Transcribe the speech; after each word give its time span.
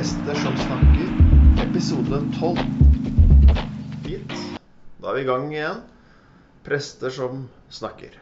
Prester 0.00 0.34
som 0.34 0.54
snakker, 0.56 1.08
episode 1.60 2.18
12. 2.40 2.60
Fint. 4.04 4.30
Da 4.96 5.10
er 5.10 5.16
vi 5.18 5.20
i 5.20 5.26
gang 5.28 5.42
igjen. 5.52 5.82
Prester 6.64 7.12
som 7.12 7.42
snakker. 7.68 8.14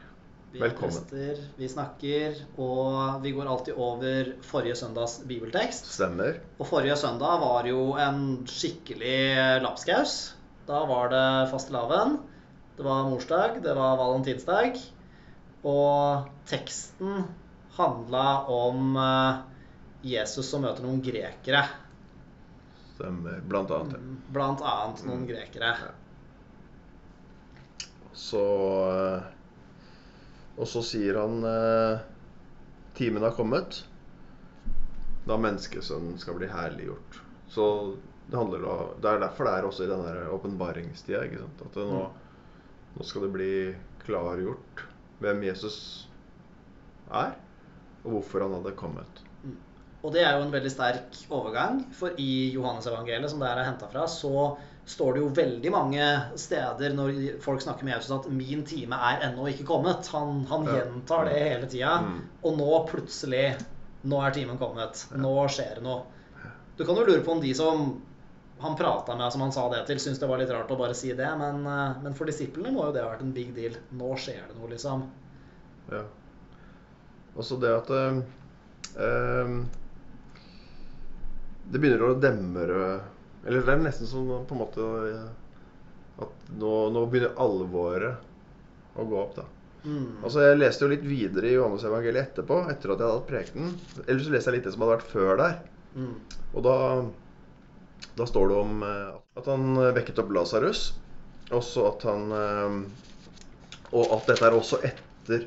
Vi 0.50 0.58
Velkommen. 0.58 0.96
prester, 0.96 1.44
vi 1.54 1.68
snakker, 1.70 2.40
og 2.58 3.22
vi 3.22 3.30
går 3.36 3.50
alltid 3.52 3.78
over 3.78 4.32
forrige 4.42 4.74
søndags 4.80 5.20
bibeltekst. 5.22 5.86
Stemmer. 5.94 6.40
Og 6.58 6.66
forrige 6.66 6.96
søndag 6.98 7.38
var 7.44 7.68
jo 7.70 7.92
en 7.94 8.42
skikkelig 8.50 9.62
lapskaus. 9.62 10.16
Da 10.66 10.80
var 10.90 11.12
det 11.14 11.28
fastelavn, 11.52 12.18
det 12.74 12.88
var 12.88 13.06
morsdag, 13.12 13.62
det 13.62 13.76
var 13.78 14.00
valentinsdag. 14.02 14.82
Og 15.62 16.26
teksten 16.50 17.22
handla 17.78 18.26
om 18.50 18.98
eh, 18.98 19.47
Jesus 20.02 20.48
som 20.50 20.62
møter 20.62 20.84
noen 20.84 21.00
grekere. 21.02 21.64
Stemmer. 22.94 23.40
Blant 23.50 23.70
annet. 23.74 23.98
Blant 24.34 24.62
annet 24.62 25.04
noen 25.06 25.24
Mm. 25.24 25.28
grekere. 25.30 25.72
Så 28.18 28.42
eh, 28.90 29.22
Og 30.58 30.66
så 30.66 30.82
sier 30.82 31.14
han 31.20 31.44
eh, 31.46 32.00
Timen 32.98 33.22
har 33.22 33.36
kommet 33.36 33.84
da 35.28 35.36
menneskesønnen 35.38 36.16
skal 36.18 36.38
bli 36.38 36.48
herliggjort. 36.48 37.18
Så 37.52 37.64
det 38.30 38.36
handler 38.38 38.62
da 38.64 38.76
Det 39.02 39.10
er 39.10 39.20
derfor 39.20 39.44
det 39.44 39.52
er 39.58 39.66
også 39.68 39.84
i 39.84 39.90
den 39.90 40.28
åpenbaringstida. 40.32 41.20
At 41.66 41.76
nå, 41.76 42.00
nå 42.96 43.04
skal 43.04 43.26
det 43.26 43.32
bli 43.34 43.50
klargjort 44.06 44.82
hvem 45.20 45.42
Jesus 45.44 46.08
er, 47.12 47.34
og 48.04 48.10
hvorfor 48.14 48.46
han 48.46 48.54
hadde 48.56 48.72
kommet. 48.78 49.20
Og 49.98 50.12
det 50.14 50.22
er 50.22 50.36
jo 50.36 50.44
en 50.46 50.52
veldig 50.54 50.70
sterk 50.70 51.16
overgang, 51.34 51.80
for 51.96 52.14
i 52.22 52.52
Johannes-evangeliet, 52.54 53.30
som 53.32 53.40
det 53.42 53.48
her 53.50 53.62
er 53.62 53.66
henta 53.66 53.88
fra, 53.90 54.04
så 54.06 54.52
står 54.88 55.16
det 55.16 55.22
jo 55.22 55.30
veldig 55.36 55.72
mange 55.74 56.04
steder 56.38 56.94
når 56.96 57.40
folk 57.44 57.60
snakker 57.60 57.84
med 57.84 57.96
Jesus 57.96 58.14
at 58.14 58.28
'min 58.30 58.62
time 58.64 58.96
er 59.10 59.26
ennå 59.28 59.48
ikke 59.50 59.66
kommet'. 59.68 60.08
Han, 60.14 60.46
han 60.48 60.64
gjentar 60.64 61.24
det 61.28 61.40
hele 61.42 61.66
tida. 61.66 61.98
Mm. 62.00 62.22
Og 62.42 62.56
nå 62.58 62.86
plutselig 62.92 63.56
Nå 64.08 64.20
er 64.22 64.30
timen 64.30 64.58
kommet. 64.58 65.00
Nå 65.18 65.32
skjer 65.50 65.74
det 65.74 65.82
noe. 65.82 66.04
Du 66.78 66.84
kan 66.86 66.94
jo 66.94 67.02
lure 67.02 67.24
på 67.26 67.32
om 67.32 67.40
de 67.42 67.50
som 67.54 68.00
han 68.60 68.76
prata 68.78 69.16
med, 69.16 69.32
som 69.32 69.40
han 69.40 69.52
sa 69.52 69.64
det 69.72 69.80
til, 69.86 69.98
syntes 69.98 70.20
det 70.22 70.28
var 70.30 70.38
litt 70.38 70.52
rart 70.54 70.70
å 70.70 70.78
bare 70.78 70.94
si 70.94 71.10
det, 71.18 71.28
men, 71.38 71.66
eh, 71.66 71.98
men 72.02 72.14
for 72.14 72.30
disiplene 72.30 72.70
må 72.74 72.86
jo 72.86 72.92
det 72.94 73.02
ha 73.02 73.10
vært 73.10 73.24
en 73.26 73.34
big 73.34 73.50
deal. 73.56 73.74
Nå 73.90 74.12
skjer 74.16 74.46
det 74.46 74.54
noe, 74.54 74.70
liksom. 74.70 75.02
Ja. 75.90 76.04
Også 77.38 77.58
det 77.60 77.74
at 77.74 77.90
øh, 77.90 79.58
Det 81.68 81.80
begynner 81.80 82.06
å 82.08 82.16
demre 82.20 82.88
Eller 83.44 83.64
det 83.64 83.74
er 83.74 83.84
nesten 83.84 84.08
som 84.08 84.28
på 84.48 84.56
en 84.56 84.62
måte 84.62 84.88
eh, 85.10 86.24
At 86.24 86.50
nå, 86.58 86.72
nå 86.94 87.04
begynner 87.10 87.36
alvoret 87.40 88.98
å 88.98 89.04
gå 89.06 89.18
opp, 89.20 89.36
da. 89.36 89.44
Mm. 89.84 90.24
Altså 90.26 90.42
Jeg 90.42 90.58
leste 90.58 90.84
jo 90.84 90.90
litt 90.90 91.04
videre 91.06 91.46
i 91.46 91.54
Johannes 91.54 91.84
evangeliet 91.86 92.32
etterpå, 92.32 92.64
etter 92.72 92.90
at 92.90 92.98
jeg 92.98 93.06
hadde 93.06 93.18
hatt 93.20 93.28
prekenen. 93.28 93.76
Eller 94.06 94.24
så 94.24 94.32
leste 94.34 94.50
jeg 94.50 94.56
litt 94.56 94.66
det 94.66 94.72
som 94.74 94.82
hadde 94.82 94.96
vært 94.96 95.12
før 95.12 95.38
der. 95.38 95.60
Mm. 95.94 96.16
Og 96.50 96.64
da, 96.66 96.74
da 98.18 98.26
står 98.26 98.50
det 98.50 98.56
om 98.58 98.82
eh, 98.88 99.12
at 99.38 99.52
han 99.52 99.68
eh, 99.76 99.92
vekket 100.00 100.18
opp 100.24 100.34
Lasarus. 100.34 100.82
Også 101.54 101.86
at 101.92 102.02
han 102.04 102.26
Og 102.34 104.10
at 104.18 104.26
dette 104.28 104.44
er 104.44 104.56
også 104.58 104.82
etter 104.84 105.46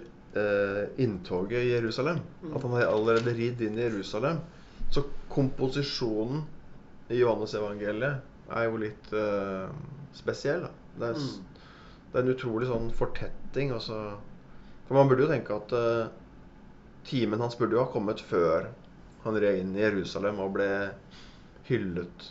inntoget 1.03 1.59
i 1.59 1.73
Jerusalem. 1.73 2.23
Mm. 2.39 2.55
At 2.55 2.63
han 2.63 2.77
har 2.77 2.87
allerede 2.87 3.35
ridd 3.35 3.61
inn 3.67 3.75
i 3.75 3.83
Jerusalem. 3.83 4.39
Så 4.91 5.03
komposisjonen 5.31 6.43
i 7.11 7.19
Johannes 7.21 7.53
evangeliet 7.55 8.51
er 8.51 8.65
jo 8.67 8.79
litt 8.81 9.11
uh, 9.15 9.69
spesiell. 10.15 10.65
Da. 10.67 10.71
Det, 10.99 11.09
er, 11.13 11.21
Mm. 11.21 11.61
det 12.11 12.19
er 12.19 12.25
en 12.25 12.33
utrolig 12.33 12.67
sånn 12.67 12.89
fortetting. 12.95 13.71
Altså. 13.75 13.99
For 14.87 14.97
man 14.99 15.07
burde 15.07 15.23
jo 15.23 15.31
tenke 15.31 15.55
at 15.55 15.71
uh, 15.71 16.11
timen 17.07 17.39
hans 17.39 17.55
burde 17.59 17.77
jo 17.77 17.85
ha 17.85 17.91
kommet 17.93 18.19
før 18.27 18.67
han 19.23 19.37
red 19.39 19.61
inn 19.61 19.75
i 19.77 19.83
Jerusalem 19.85 20.39
og 20.43 20.55
ble 20.57 20.67
hyllet 21.69 22.27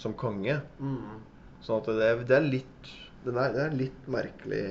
som 0.00 0.14
konge. 0.16 0.60
Mm. 0.80 1.20
Sånn 1.66 1.82
at 1.82 1.90
det, 2.00 2.10
det 2.30 2.36
er 2.38 2.46
litt 2.48 2.92
Det 3.20 3.34
er, 3.36 3.50
det 3.52 3.64
er 3.66 3.74
litt 3.76 4.06
merkelig 4.08 4.62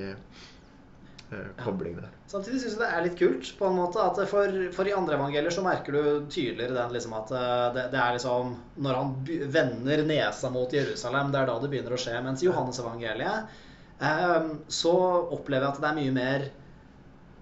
kobling 1.64 1.96
der. 2.00 2.10
Samtidig 2.32 2.62
syns 2.62 2.76
jeg 2.76 2.82
det 2.82 2.90
er 2.90 3.04
litt 3.06 3.18
kult 3.20 3.52
på 3.60 3.68
en 3.68 3.76
måte 3.78 4.02
at 4.02 4.18
for, 4.32 4.56
for 4.74 4.90
i 4.90 4.94
andre 4.98 5.18
evangelier 5.18 5.54
så 5.54 5.62
merker 5.66 5.94
du 5.94 6.30
tydeligere 6.32 6.78
den 6.78 6.96
liksom 6.96 7.14
at 7.20 7.34
eh, 7.38 7.66
det, 7.76 7.84
det 7.94 8.00
er 8.02 8.16
liksom 8.18 8.56
Når 8.86 8.98
han 8.98 9.12
vender 9.54 10.06
nesa 10.10 10.50
mot 10.54 10.74
Jerusalem, 10.74 11.30
det 11.34 11.42
er 11.42 11.52
da 11.52 11.58
det 11.62 11.70
begynner 11.74 11.94
å 11.94 12.02
skje. 12.02 12.16
Mens 12.26 12.42
i 12.44 12.50
Johannes-evangeliet 12.50 13.60
eh, 14.02 14.50
så 14.68 14.96
opplever 15.38 15.68
jeg 15.68 15.76
at 15.76 15.84
det 15.84 15.92
er 15.92 16.00
mye 16.02 16.16
mer 16.18 16.50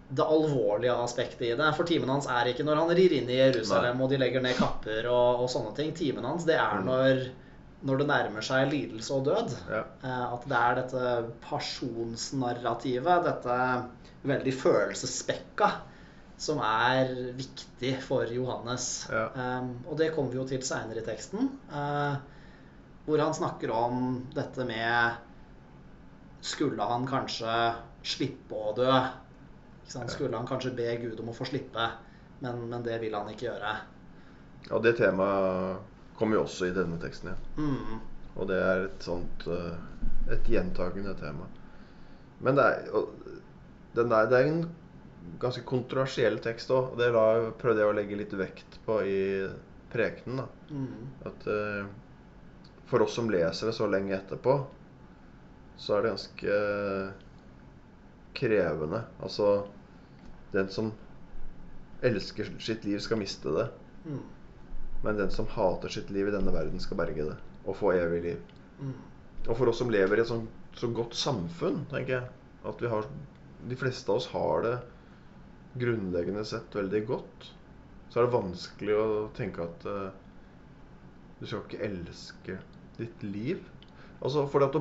det 0.08 0.24
alvorlige 0.24 0.94
aspektet 1.04 1.42
i 1.50 1.56
det. 1.59 1.72
For 1.75 1.88
timen 1.88 2.09
hans 2.12 2.30
er 2.31 2.48
ikke 2.52 2.64
når 2.64 2.80
han 2.80 2.94
rir 2.96 3.16
inn 3.18 3.28
i 3.28 3.42
Jerusalem 3.42 4.00
og 4.04 4.12
de 4.12 4.19
legger 4.22 4.44
ned 4.44 4.56
kapper 4.56 5.08
og, 5.12 5.44
og 5.44 5.50
sånne 5.52 5.74
ting. 5.75 5.92
Timen 5.98 6.28
hans 6.28 6.48
det 6.48 6.56
er 6.56 6.80
Mm. 6.80 6.86
når, 6.88 7.25
når 7.86 8.02
det 8.02 8.08
nærmer 8.10 8.46
seg 8.46 8.72
lidelse 8.72 9.14
og 9.14 9.28
død. 9.28 9.54
Ja. 9.70 9.84
Eh, 10.02 10.26
At 10.34 10.48
det 10.50 10.62
er 10.62 10.80
dette 10.80 11.12
pasjonsnarrativet, 11.46 13.28
dette 13.28 13.58
veldig 14.28 14.54
følelsesspekka, 14.58 15.70
som 16.38 16.62
er 16.62 17.14
viktig 17.38 17.94
for 18.06 18.30
Johannes. 18.30 19.08
Ja. 19.10 19.28
Um, 19.34 19.72
og 19.88 19.98
det 19.98 20.12
kommer 20.16 20.34
vi 20.34 20.38
jo 20.38 20.48
til 20.50 20.62
seinere 20.66 21.02
i 21.02 21.06
teksten, 21.06 21.50
uh, 21.72 22.18
hvor 23.08 23.24
han 23.24 23.34
snakker 23.34 23.72
om 23.74 24.04
dette 24.36 24.66
med 24.68 25.24
Skulle 26.48 26.86
han 26.86 27.08
kanskje 27.10 27.54
slippe 28.06 28.56
å 28.56 28.74
dø? 28.78 28.92
Ikke 29.82 29.94
sant? 29.96 30.12
Skulle 30.14 30.38
han 30.38 30.48
kanskje 30.48 30.76
be 30.78 30.86
Gud 31.02 31.20
om 31.24 31.32
å 31.32 31.36
få 31.36 31.48
slippe, 31.50 31.88
men, 32.44 32.60
men 32.70 32.86
det 32.86 33.00
vil 33.02 33.16
han 33.18 33.32
ikke 33.32 33.48
gjøre. 33.48 33.72
Og 34.70 34.84
det 34.86 34.94
temaet 35.00 35.97
kommer 36.18 36.40
jo 36.40 36.46
også 36.46 36.70
i 36.70 36.76
denne 36.76 37.00
teksten. 37.02 37.34
Ja. 37.34 37.38
Mm. 37.62 38.02
Og 38.38 38.50
det 38.50 38.58
er 38.62 38.84
et 38.88 39.06
sånt 39.06 39.48
eh, 39.50 39.78
Et 40.34 40.50
gjentagende 40.52 41.14
tema. 41.18 41.46
Men 42.44 42.58
det 42.58 42.64
er, 42.68 42.90
og 42.94 43.14
den 43.96 44.12
er, 44.12 44.28
det 44.30 44.38
er 44.38 44.50
en 44.50 44.66
ganske 45.42 45.64
kontroversiell 45.68 46.36
tekst 46.44 46.72
òg. 46.76 46.98
Det 47.00 47.08
la, 47.16 47.24
prøvde 47.60 47.82
jeg 47.82 47.92
å 47.92 47.96
legge 47.96 48.20
litt 48.20 48.36
vekt 48.38 48.78
på 48.86 49.00
i 49.08 49.22
prekenen. 49.94 50.44
da. 50.44 50.76
Mm. 50.76 51.08
At 51.30 51.48
uh, 51.48 51.88
for 52.92 53.06
oss 53.06 53.16
som 53.18 53.32
leser 53.32 53.72
det 53.72 53.78
så 53.78 53.88
lenge 53.90 54.16
etterpå, 54.18 54.58
så 55.80 55.96
er 55.96 56.04
det 56.04 56.14
ganske 56.14 56.60
krevende. 58.38 59.04
Altså 59.24 59.68
Den 60.54 60.70
som 60.72 60.92
elsker 62.06 62.52
sitt 62.64 62.86
liv, 62.86 63.00
skal 63.04 63.20
miste 63.20 63.52
det. 63.56 63.68
Mm. 64.06 64.22
Men 65.07 65.19
den 65.22 65.31
som 65.31 65.47
hater 65.47 65.94
sitt 65.94 66.09
liv 66.12 66.28
i 66.28 66.35
denne 66.35 66.51
verden, 66.51 66.81
skal 66.84 67.00
berge 67.00 67.29
det. 67.29 67.35
Og 67.63 67.78
få 67.79 67.94
evig 67.95 68.22
liv. 68.25 68.56
Mm. 68.84 68.95
Og 69.47 69.53
for 69.56 69.72
oss 69.72 69.79
som 69.79 69.91
lever 69.94 70.19
i 70.19 70.23
et 70.25 70.28
sånt, 70.28 70.51
så 70.78 70.90
godt 70.94 71.16
samfunn, 71.18 71.85
tenker 71.90 72.13
jeg 72.18 72.68
At 72.69 72.81
vi 72.84 72.90
har 72.91 73.07
De 73.72 73.78
fleste 73.79 74.12
av 74.12 74.19
oss 74.19 74.28
har 74.29 74.66
det 74.66 74.75
grunnleggende 75.78 76.44
sett 76.45 76.75
veldig 76.75 77.01
godt. 77.07 77.47
Så 78.09 78.19
er 78.19 78.28
det 78.28 78.35
vanskelig 78.35 78.94
å 78.97 79.07
tenke 79.38 79.66
at 79.66 79.88
uh, 79.90 80.12
du 81.39 81.45
skal 81.45 81.63
ikke 81.63 81.81
elske 81.85 82.56
ditt 82.97 83.25
liv. 83.25 83.66
Altså, 84.18 84.45
at, 84.66 84.78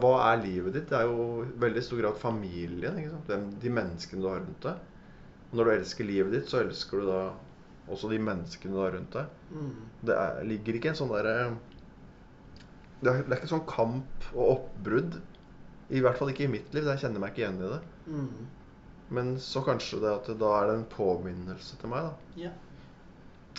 hva 0.00 0.12
er 0.30 0.44
livet 0.44 0.76
ditt? 0.76 0.86
Det 0.90 0.96
er 0.96 1.08
jo 1.10 1.42
i 1.44 1.50
veldig 1.60 1.82
stor 1.84 2.00
grad 2.00 2.20
familien. 2.20 3.00
De 3.28 3.72
menneskene 3.72 4.24
du 4.24 4.30
har 4.30 4.40
rundt 4.40 4.64
deg. 4.64 4.80
Og 5.50 5.58
når 5.58 5.68
du 5.68 5.74
elsker 5.74 6.08
livet 6.08 6.36
ditt, 6.36 6.48
så 6.48 6.62
elsker 6.62 7.02
du 7.02 7.10
da 7.10 7.20
også 7.90 8.10
de 8.12 8.18
menneskene 8.22 8.74
du 8.74 8.80
har 8.82 8.92
rundt 8.96 9.12
deg. 9.16 9.32
Mm. 9.52 9.72
Det 10.08 10.14
er, 10.16 10.42
ligger 10.48 10.78
ikke 10.78 10.92
en 10.92 10.98
sånn 11.00 11.12
derre 11.12 11.34
det, 13.00 13.10
er- 13.12 13.22
det 13.24 13.32
er 13.32 13.38
ikke 13.40 13.50
sånn 13.54 13.66
kamp 13.70 14.28
og 14.34 14.44
oppbrudd. 14.56 15.18
I 15.90 16.00
hvert 16.04 16.18
fall 16.20 16.32
ikke 16.32 16.44
i 16.44 16.52
mitt 16.52 16.72
liv. 16.74 16.84
Jeg 16.90 17.00
kjenner 17.04 17.22
meg 17.22 17.32
ikke 17.32 17.44
igjen 17.46 17.60
i 17.64 17.68
det. 17.72 17.80
Mm. 18.12 18.48
Men 19.16 19.30
så 19.40 19.62
kanskje 19.64 20.00
det 20.02 20.10
at 20.12 20.26
da 20.40 20.48
er 20.58 20.66
det 20.68 20.74
en 20.80 20.88
påminnelse 20.92 21.78
til 21.80 21.88
meg, 21.92 22.08
da. 22.10 22.42
Ja. 22.42 22.50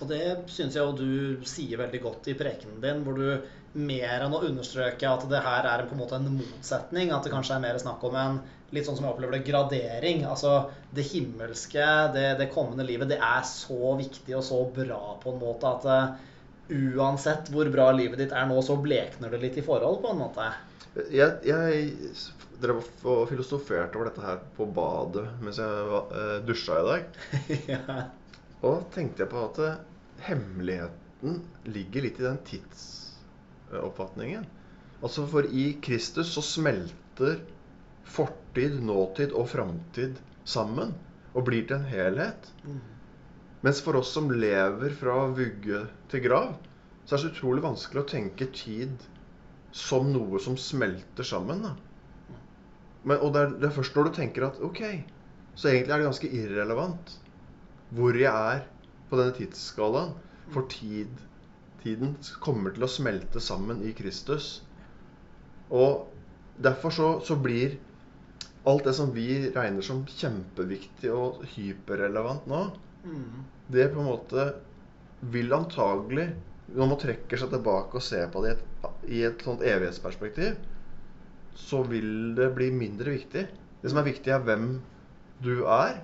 Og 0.01 0.07
det 0.11 0.19
syns 0.47 0.75
jeg 0.77 0.83
jo 0.85 0.93
du 0.95 1.45
sier 1.49 1.79
veldig 1.81 2.01
godt 2.03 2.27
i 2.31 2.35
prekenen 2.37 2.77
din, 2.83 3.01
hvor 3.03 3.17
du 3.17 3.41
mer 3.73 4.23
enn 4.25 4.33
å 4.33 4.41
understreke 4.47 5.09
at 5.09 5.25
det 5.29 5.41
her 5.45 5.67
er 5.69 5.85
på 5.85 5.95
en 5.95 6.01
måte 6.01 6.17
en 6.17 6.31
motsetning, 6.39 7.11
at 7.13 7.25
det 7.25 7.33
kanskje 7.33 7.57
er 7.57 7.65
mer 7.67 7.77
snakk 7.81 8.03
om 8.07 8.17
en 8.17 8.39
litt 8.73 8.85
sånn 8.85 8.97
som 8.97 9.05
jeg 9.05 9.13
opplever 9.13 9.37
det, 9.37 9.43
gradering. 9.47 10.23
Altså 10.29 10.55
det 10.95 11.05
himmelske, 11.09 11.85
det, 12.15 12.25
det 12.41 12.49
kommende 12.53 12.85
livet, 12.87 13.11
det 13.11 13.19
er 13.21 13.45
så 13.47 13.93
viktig 13.99 14.37
og 14.37 14.45
så 14.45 14.63
bra 14.73 15.03
på 15.21 15.33
en 15.33 15.41
måte 15.41 15.69
at 15.69 15.87
uh, 15.89 16.25
uansett 16.69 17.49
hvor 17.53 17.69
bra 17.73 17.89
livet 17.95 18.21
ditt 18.21 18.35
er 18.35 18.49
nå, 18.49 18.59
så 18.65 18.77
blekner 18.81 19.33
det 19.33 19.41
litt 19.41 19.57
i 19.61 19.65
forhold, 19.65 20.01
på 20.03 20.13
en 20.13 20.21
måte. 20.21 20.49
Jeg, 21.13 21.39
jeg 21.45 21.89
drev 22.59 22.81
og 23.07 23.25
filosoferte 23.29 23.97
over 23.97 24.09
dette 24.09 24.23
her 24.23 24.39
på 24.57 24.67
badet 24.75 25.25
mens 25.43 25.59
jeg 25.61 25.99
eh, 26.19 26.37
dusja 26.45 26.79
i 26.81 26.87
dag. 26.87 27.19
ja. 27.73 27.99
Og 28.67 28.89
tenkte 28.93 29.23
jeg 29.23 29.31
på 29.31 29.43
at 29.45 29.61
eh, 29.63 29.77
hemmeligheten 30.27 31.39
ligger 31.71 32.05
litt 32.05 32.19
i 32.19 32.27
den 32.27 32.41
tidsoppfatningen. 33.69 34.45
Altså 35.01 35.25
For 35.31 35.47
i 35.47 35.71
Kristus 35.81 36.33
så 36.35 36.43
smelter 36.43 37.39
fortid, 38.09 38.79
nåtid 38.83 39.35
og 39.37 39.49
framtid 39.51 40.17
sammen 40.43 40.95
og 41.37 41.45
blir 41.47 41.67
til 41.67 41.77
en 41.77 41.89
helhet. 41.89 42.49
Mm. 42.65 42.79
Mens 43.65 43.81
for 43.83 43.99
oss 43.99 44.11
som 44.15 44.31
lever 44.31 44.95
fra 44.97 45.27
vugge 45.35 45.83
til 46.11 46.23
grav, 46.23 46.55
så 47.05 47.15
er 47.15 47.17
det 47.17 47.23
så 47.25 47.31
utrolig 47.33 47.63
vanskelig 47.63 48.03
å 48.03 48.09
tenke 48.09 48.49
tid 48.55 49.07
som 49.75 50.09
noe 50.13 50.39
som 50.41 50.57
smelter 50.57 51.27
sammen. 51.27 51.65
Men, 53.03 53.17
og 53.19 53.33
det 53.35 53.41
er, 53.41 53.55
det 53.61 53.69
er 53.69 53.75
først 53.75 53.95
når 53.95 54.09
du 54.09 54.15
tenker 54.15 54.47
at 54.47 54.61
ok, 54.65 54.83
så 55.55 55.71
egentlig 55.71 55.93
er 55.93 56.01
det 56.01 56.09
ganske 56.09 56.31
irrelevant 56.39 57.15
hvor 57.95 58.17
jeg 58.17 58.29
er 58.29 58.65
på 59.09 59.17
denne 59.17 59.35
tidsskalaen. 59.37 60.13
For 60.53 60.65
tid, 60.71 61.11
tiden 61.83 62.15
kommer 62.43 62.73
til 62.75 62.83
å 62.85 62.91
smelte 62.91 63.41
sammen 63.43 63.81
i 63.87 63.93
Kristus. 63.97 64.61
Og 65.69 66.07
derfor 66.61 66.93
så, 66.93 67.09
så 67.25 67.37
blir 67.39 67.77
alt 68.67 68.83
det 68.85 68.93
som 68.97 69.11
vi 69.15 69.27
regner 69.55 69.85
som 69.85 70.01
kjempeviktig 70.09 71.11
og 71.15 71.43
hyperrelevant 71.55 72.47
nå, 72.51 72.67
Mm. 72.99 73.45
det 73.71 73.85
på 73.93 74.01
en 74.01 74.09
måte 74.09 74.43
vil 75.31 75.53
antagelig 75.55 76.25
Når 76.75 76.87
man 76.91 76.99
trekker 76.99 77.39
seg 77.39 77.49
tilbake 77.53 77.95
og 77.95 78.03
ser 78.03 78.27
på 78.33 78.41
det 78.43 78.49
i 78.51 78.53
et, 78.57 78.65
i 79.07 79.21
et 79.23 79.41
sånt 79.41 79.61
evighetsperspektiv, 79.65 80.57
så 81.55 81.79
vil 81.87 82.35
det 82.37 82.49
bli 82.53 82.67
mindre 82.75 83.15
viktig. 83.15 83.45
Det 83.81 83.89
som 83.89 83.97
er 83.97 84.05
viktig, 84.05 84.29
er 84.35 84.43
hvem 84.45 84.67
du 85.41 85.63
er, 85.65 86.03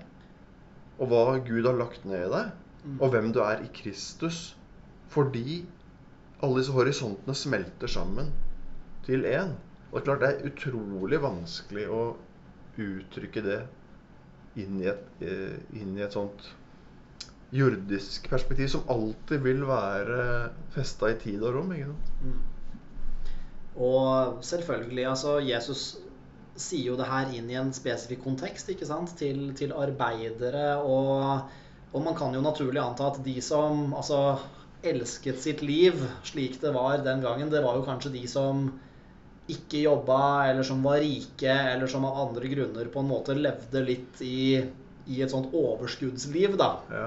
og 0.98 1.12
hva 1.12 1.36
Gud 1.46 1.68
har 1.68 1.78
lagt 1.78 2.08
ned 2.08 2.24
i 2.26 2.32
deg, 2.32 2.52
Mm. 2.86 2.98
og 3.02 3.12
hvem 3.12 3.32
du 3.34 3.40
er 3.42 3.62
i 3.62 3.70
Kristus. 3.74 4.56
Fordi 5.14 5.62
alle 6.44 6.60
disse 6.60 6.76
horisontene 6.76 7.36
smelter 7.38 7.92
sammen 7.92 8.32
til 9.06 9.26
én. 9.30 9.56
Og 9.92 9.98
det 9.98 10.02
er 10.02 10.06
klart 10.10 10.24
det 10.24 10.30
er 10.32 10.50
utrolig 10.50 11.22
vanskelig 11.24 11.88
å 11.88 12.04
uttrykke 12.82 13.44
det 13.46 13.60
inn 14.60 14.80
i 14.82 14.90
et, 14.92 15.08
eh, 15.22 15.56
inn 15.80 15.96
i 15.98 16.04
et 16.04 16.16
sånt 16.16 16.50
jordisk 17.56 18.28
perspektiv 18.30 18.68
som 18.74 18.90
alltid 18.92 19.44
vil 19.46 19.64
være 19.68 20.50
festa 20.76 21.12
i 21.12 21.20
tid 21.22 21.44
og 21.44 21.56
rom. 21.56 21.72
ikke 21.72 21.92
sant? 21.92 22.12
Mm. 22.24 22.42
Og 23.76 24.44
selvfølgelig, 24.44 25.06
altså 25.08 25.38
Jesus 25.44 25.86
sier 26.56 26.94
jo 26.94 26.98
det 27.00 27.08
her 27.10 27.32
inn 27.36 27.50
i 27.52 27.58
en 27.60 27.74
spesifikk 27.76 28.24
kontekst, 28.24 28.70
ikke 28.72 28.88
sant? 28.88 29.16
Til, 29.20 29.50
til 29.60 29.76
arbeidere 29.76 30.78
og, 30.80 31.50
og 31.92 32.04
man 32.04 32.16
kan 32.16 32.36
jo 32.36 32.44
naturlig 32.44 32.82
anta 32.84 33.12
at 33.12 33.20
de 33.26 33.36
som 33.44 33.94
altså 33.94 34.38
elsket 34.92 35.42
sitt 35.42 35.62
liv 35.66 36.02
slik 36.28 36.60
det 36.62 36.72
var 36.76 37.04
den 37.06 37.24
gangen, 37.24 37.52
det 37.52 37.64
var 37.66 37.78
jo 37.80 37.86
kanskje 37.88 38.14
de 38.16 38.26
som 38.30 38.68
ikke 39.52 39.84
jobba, 39.84 40.48
eller 40.50 40.66
som 40.66 40.82
var 40.82 41.04
rike, 41.04 41.52
eller 41.54 41.88
som 41.88 42.06
av 42.08 42.18
andre 42.24 42.50
grunner 42.50 42.88
på 42.90 43.02
en 43.02 43.12
måte 43.12 43.36
levde 43.38 43.84
litt 43.86 44.22
i, 44.26 44.58
i 45.06 45.22
et 45.22 45.30
sånt 45.30 45.54
overskuddsliv, 45.54 46.56
da. 46.58 46.72
Ja. 46.90 47.04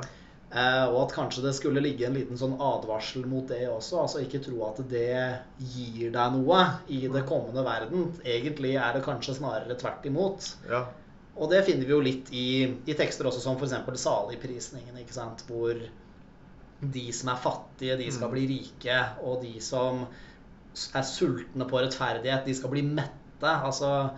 Eh, 0.49 0.85
og 0.89 1.01
at 1.03 1.17
kanskje 1.17 1.43
det 1.45 1.53
skulle 1.59 1.83
ligge 1.85 2.07
en 2.07 2.15
liten 2.17 2.39
sånn 2.41 2.55
advarsel 2.63 3.27
mot 3.29 3.51
det 3.51 3.67
også. 3.69 3.99
Altså 4.05 4.23
ikke 4.23 4.41
tro 4.47 4.63
at 4.69 4.79
det 4.89 5.19
gir 5.75 6.15
deg 6.15 6.39
noe 6.39 6.63
i 6.95 7.03
det 7.11 7.27
kommende 7.29 7.67
verden. 7.67 8.07
Egentlig 8.23 8.77
er 8.79 8.97
det 8.97 9.05
kanskje 9.05 9.37
snarere 9.41 9.77
tvert 9.81 10.09
imot. 10.09 10.55
ja. 10.71 10.87
Og 11.39 11.53
det 11.53 11.61
finner 11.69 11.87
vi 11.87 11.93
jo 11.93 12.01
litt 12.03 12.31
i, 12.35 12.49
i 12.67 12.95
tekster 12.99 13.29
også 13.29 13.39
som 13.39 13.59
f.eks. 13.61 14.01
saligprisningen, 14.03 14.97
ikke 14.99 15.15
sant? 15.15 15.45
hvor 15.47 15.77
de 16.81 17.13
som 17.13 17.31
er 17.33 17.41
fattige, 17.43 17.97
de 17.99 18.11
skal 18.13 18.29
Mm. 18.29 18.35
bli 18.35 18.47
rike, 18.47 18.99
og 19.25 19.43
de 19.43 19.61
som 19.61 20.07
er 20.95 21.03
sultne 21.03 21.67
på 21.67 21.81
rettferdighet, 21.83 22.45
de 22.47 22.55
skal 22.55 22.71
bli 22.71 22.83
mette. 22.83 23.43
Altså, 23.43 24.11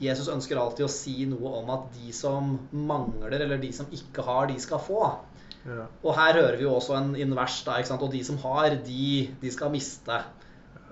Jesus 0.00 0.28
ønsker 0.28 0.58
alltid 0.58 0.84
å 0.86 0.90
si 0.90 1.24
noe 1.26 1.62
om 1.62 1.70
at 1.70 1.92
de 1.94 2.12
som 2.12 2.58
mangler, 2.72 3.32
eller 3.40 3.58
de 3.58 3.72
som 3.72 3.86
ikke 3.86 4.22
har, 4.22 4.46
de 4.46 4.58
skal 4.60 4.78
få. 4.78 5.18
ja. 5.66 5.86
Og 6.04 6.14
her 6.14 6.34
hører 6.34 6.56
vi 6.58 6.64
jo 6.64 6.74
også 6.76 6.96
en 6.98 7.14
invers, 7.16 7.62
da, 7.64 7.78
og 7.96 8.10
de 8.12 8.22
som 8.24 8.36
har, 8.38 8.70
de, 8.84 9.34
de 9.40 9.50
skal 9.50 9.70
miste. 9.70 10.22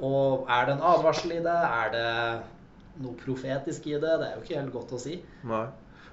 Og 0.00 0.46
er 0.48 0.66
det 0.66 0.74
en 0.76 0.82
advarsel 0.82 1.32
i 1.32 1.42
det? 1.44 1.46
Er 1.46 1.90
det 1.92 2.42
noe 3.02 3.14
profetisk 3.14 3.86
i 3.86 3.92
det? 4.00 4.00
Det 4.19 4.26
er 4.28 4.34
jo 4.36 4.42
ikke 4.42 4.60
helt 4.60 4.72
godt 4.72 4.92
å 4.96 4.98
si. 5.00 5.22
Nei. 5.44 5.66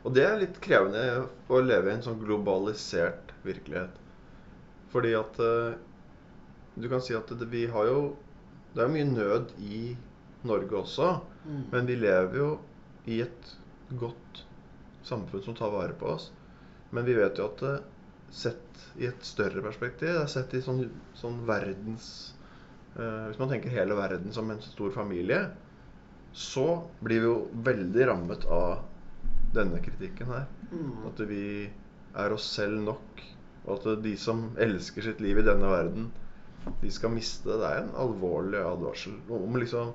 Og 0.03 0.13
det 0.13 0.25
er 0.25 0.37
litt 0.39 0.59
krevende 0.61 1.25
å 1.49 1.61
leve 1.63 1.89
i 1.89 1.93
en 1.95 2.03
sånn 2.03 2.19
globalisert 2.21 3.31
virkelighet. 3.43 3.95
Fordi 4.93 5.13
at 5.17 5.39
eh, 5.39 5.77
Du 6.79 6.87
kan 6.89 7.01
si 7.03 7.15
at 7.17 7.29
det, 7.39 7.47
vi 7.51 7.65
har 7.67 7.89
jo 7.89 8.15
Det 8.73 8.81
er 8.81 8.87
jo 8.87 8.95
mye 8.95 9.09
nød 9.09 9.53
i 9.65 9.95
Norge 10.47 10.77
også. 10.77 11.07
Mm. 11.45 11.63
Men 11.71 11.87
vi 11.89 11.95
lever 11.99 12.37
jo 12.37 12.49
i 13.09 13.17
et 13.25 13.49
godt 13.99 14.43
samfunn 15.03 15.41
som 15.43 15.55
tar 15.57 15.73
vare 15.73 15.95
på 15.99 16.13
oss. 16.13 16.29
Men 16.95 17.03
vi 17.05 17.15
vet 17.17 17.41
jo 17.41 17.47
at 17.49 17.63
det, 17.65 17.73
sett 18.29 18.83
i 19.01 19.07
et 19.09 19.25
større 19.25 19.63
perspektiv, 19.65 20.13
det 20.13 20.21
er 20.21 20.29
sett 20.31 20.53
i 20.53 20.61
sånn, 20.63 20.83
sånn 21.17 21.41
verdens 21.47 22.05
eh, 22.95 23.25
Hvis 23.29 23.41
man 23.41 23.51
tenker 23.51 23.73
hele 23.73 23.97
verden 23.97 24.31
som 24.35 24.49
en 24.53 24.61
stor 24.63 24.93
familie, 24.95 25.41
så 26.31 26.67
blir 27.01 27.23
vi 27.23 27.27
jo 27.27 27.37
veldig 27.65 28.07
rammet 28.11 28.45
av 28.53 28.85
denne 29.55 29.81
kritikken 29.81 30.29
her. 30.29 30.45
Mm. 30.69 31.05
At 31.09 31.21
vi 31.29 31.45
er 32.13 32.35
oss 32.35 32.45
selv 32.53 32.81
nok. 32.85 33.23
Og 33.65 33.75
at 33.75 34.03
de 34.03 34.15
som 34.17 34.49
elsker 34.61 35.05
sitt 35.05 35.21
liv 35.23 35.41
i 35.41 35.45
denne 35.45 35.71
verden, 35.71 36.09
de 36.81 36.91
skal 36.91 37.13
miste 37.13 37.49
det. 37.49 37.65
Er 37.65 37.83
en 37.83 37.95
alvorlig 37.99 38.61
advarsel 38.63 39.19
om 39.31 39.59
liksom 39.59 39.93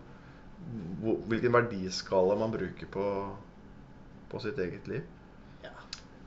hvilken 1.28 1.52
verdiskala 1.52 2.38
man 2.40 2.52
bruker 2.54 2.88
på, 2.92 3.08
på 4.30 4.40
sitt 4.40 4.58
eget 4.58 4.88
liv. 4.88 5.02
Ja, 5.64 5.74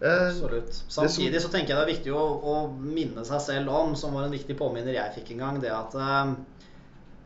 Eh, 0.02 0.28
absolutt. 0.28 0.84
Samtidig 0.88 1.42
så 1.42 1.50
tenker 1.50 1.74
jeg 1.74 1.78
det 1.78 1.86
er 1.86 1.90
viktig 1.90 2.14
å, 2.14 2.26
å 2.38 2.56
minne 2.70 3.24
seg 3.26 3.42
selv 3.42 3.74
om, 3.74 3.96
som 3.98 4.14
var 4.14 4.28
en 4.28 4.36
viktig 4.36 4.54
påminner 4.60 4.94
jeg 4.94 5.16
fikk 5.16 5.34
en 5.34 5.44
gang, 5.44 5.58
det 5.64 5.74
at 5.74 5.96
eh, 5.98 6.36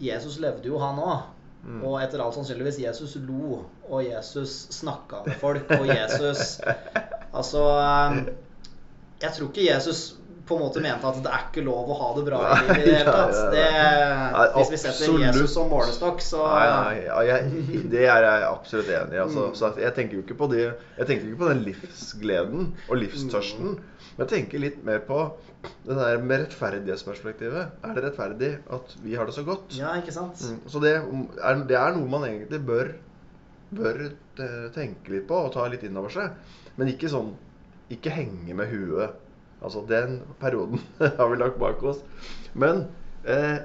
Jesus 0.07 0.39
levde 0.39 0.71
jo, 0.71 0.79
han 0.79 1.01
òg. 1.01 1.25
Mm. 1.61 1.81
Og 1.85 1.99
etter 2.01 2.23
alt 2.23 2.33
sannsynligvis 2.33 2.79
Jesus 2.81 3.17
lo, 3.21 3.59
og 3.85 3.99
Jesus 4.07 4.63
snakka 4.73 5.25
med 5.27 5.35
folk, 5.37 5.67
og 5.77 5.91
Jesus 5.91 6.55
Altså 7.37 7.61
eh, 7.79 8.15
Jeg 9.21 9.35
tror 9.35 9.51
ikke 9.51 9.67
Jesus 9.67 10.01
på 10.51 10.57
en 10.57 10.63
måte 10.65 10.81
mente 10.83 11.07
at 11.07 11.19
det 11.23 11.31
er 11.31 11.43
ikke 11.45 11.63
lov 11.63 11.91
å 11.93 11.95
ha 11.99 12.07
det 12.17 12.23
bra 12.27 12.39
i 12.41 12.55
livet 12.57 12.79
i 12.81 12.85
det 12.87 12.95
hele 12.97 13.11
tatt. 13.13 13.37
Det, 13.53 13.65
hvis 14.57 14.71
vi 14.73 14.79
setter. 14.81 15.19
Jesus 15.27 15.53
som 15.53 15.69
målestokk, 15.71 16.23
så 16.25 16.41
Nei, 16.43 16.65
nei, 16.73 17.27
jeg, 17.29 17.83
det 17.93 18.01
er 18.03 18.25
jeg 18.25 18.47
absolutt 18.49 18.89
enig 18.97 19.15
i. 19.15 19.21
Altså. 19.21 19.45
Mm. 19.47 19.53
Så 19.59 19.69
jeg 19.83 19.95
tenker 19.97 20.17
jo 20.17 20.23
ikke 20.25 20.37
på 20.41 20.49
det 20.51 20.63
Jeg 20.65 21.07
tenker 21.07 21.29
ikke 21.29 21.41
på 21.43 21.51
den 21.51 21.63
livsgleden 21.67 22.67
og 22.87 22.99
livstørsten. 22.99 23.77
Men 23.77 24.25
jeg 24.25 24.31
tenker 24.33 24.63
litt 24.65 24.81
mer 24.87 24.99
på 25.07 25.21
det 25.85 25.95
der 25.95 26.25
med 26.25 26.43
rettferdighetsperspektivet. 26.47 27.77
Er 27.85 27.93
det 27.95 28.03
rettferdig 28.07 28.51
at 28.75 28.97
vi 29.05 29.15
har 29.15 29.29
det 29.29 29.37
så 29.37 29.45
godt? 29.47 29.77
Ja, 29.77 29.93
ikke 30.01 30.15
sant? 30.15 30.41
Mm, 30.41 30.59
Så 30.73 30.81
det 30.83 30.97
er, 30.97 31.63
det 31.69 31.77
er 31.79 31.95
noe 31.95 32.09
man 32.11 32.25
egentlig 32.27 32.59
bør, 32.67 32.91
bør 33.77 34.03
eh, 34.09 34.67
tenke 34.75 35.15
litt 35.15 35.29
på 35.29 35.37
og 35.45 35.53
ta 35.55 35.69
litt 35.71 35.85
inn 35.87 36.01
over 36.01 36.11
seg. 36.11 36.35
Men 36.75 36.91
ikke 36.91 37.11
sånn 37.13 37.31
Ikke 37.91 38.13
henge 38.15 38.55
med 38.57 38.71
huet. 38.71 39.19
Altså, 39.61 39.83
den 39.89 40.21
perioden 40.41 40.81
har 41.19 41.29
vi 41.29 41.37
lagt 41.37 41.59
bak 41.61 41.83
oss. 41.83 42.01
Men 42.53 42.85
eh, 43.23 43.61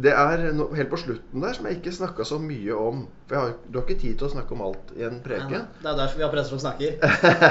det 0.00 0.12
er 0.14 0.46
no, 0.54 0.68
helt 0.74 0.90
på 0.90 0.98
slutten 1.00 1.42
der 1.44 1.56
som 1.56 1.66
jeg 1.68 1.80
ikke 1.80 1.94
snakka 1.94 2.26
så 2.26 2.40
mye 2.42 2.76
om. 2.76 3.04
For 3.28 3.38
har, 3.38 3.54
du 3.68 3.78
har 3.78 3.86
ikke 3.86 4.00
tid 4.02 4.18
til 4.18 4.28
å 4.28 4.32
snakke 4.34 4.56
om 4.56 4.64
alt 4.68 4.92
i 4.96 5.06
en 5.06 5.20
preken. 5.24 5.68
Det 5.82 5.92
er 5.92 5.98
derfor 5.98 6.20
vi 6.20 6.26
har 6.26 6.34
presser 6.34 6.56
som 6.56 6.62
snakker. 6.62 6.98